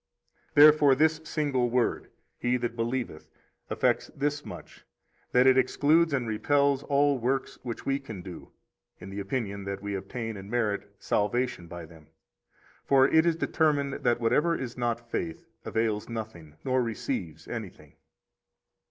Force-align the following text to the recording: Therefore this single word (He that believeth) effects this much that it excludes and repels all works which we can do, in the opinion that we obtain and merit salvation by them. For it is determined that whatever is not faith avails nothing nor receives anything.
Therefore 0.55 0.95
this 0.95 1.21
single 1.25 1.69
word 1.69 2.09
(He 2.39 2.57
that 2.57 2.75
believeth) 2.75 3.29
effects 3.69 4.09
this 4.15 4.43
much 4.43 4.83
that 5.31 5.45
it 5.45 5.59
excludes 5.59 6.11
and 6.11 6.27
repels 6.27 6.81
all 6.81 7.19
works 7.19 7.59
which 7.61 7.85
we 7.85 7.99
can 7.99 8.23
do, 8.23 8.51
in 8.99 9.11
the 9.11 9.19
opinion 9.19 9.63
that 9.65 9.83
we 9.83 9.93
obtain 9.93 10.37
and 10.37 10.49
merit 10.49 10.91
salvation 10.97 11.67
by 11.67 11.85
them. 11.85 12.07
For 12.83 13.07
it 13.07 13.27
is 13.27 13.35
determined 13.35 13.93
that 14.03 14.19
whatever 14.19 14.55
is 14.57 14.75
not 14.75 15.11
faith 15.11 15.45
avails 15.65 16.09
nothing 16.09 16.55
nor 16.63 16.81
receives 16.81 17.47
anything. 17.47 17.93